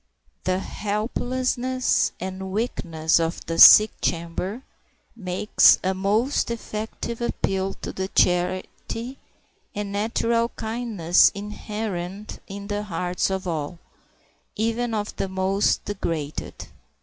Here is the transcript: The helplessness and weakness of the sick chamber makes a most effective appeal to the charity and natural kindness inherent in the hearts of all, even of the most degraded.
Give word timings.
The 0.45 0.57
helplessness 0.57 2.11
and 2.19 2.51
weakness 2.51 3.19
of 3.19 3.45
the 3.45 3.59
sick 3.59 3.91
chamber 4.01 4.63
makes 5.15 5.77
a 5.83 5.93
most 5.93 6.49
effective 6.49 7.21
appeal 7.21 7.75
to 7.83 7.93
the 7.93 8.07
charity 8.07 9.19
and 9.75 9.91
natural 9.91 10.49
kindness 10.55 11.29
inherent 11.35 12.39
in 12.47 12.65
the 12.65 12.81
hearts 12.81 13.29
of 13.29 13.47
all, 13.47 13.77
even 14.55 14.95
of 14.95 15.15
the 15.17 15.27
most 15.29 15.85
degraded. 15.85 16.65